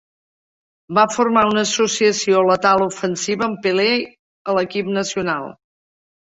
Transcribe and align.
Va 0.97 1.03
formar 1.15 1.43
una 1.49 1.63
associació 1.69 2.41
letal 2.49 2.87
ofensiva 2.87 3.47
amb 3.51 3.63
Pelé 3.69 3.89
a 4.55 4.59
l'equip 4.61 4.93
nacional. 5.01 5.51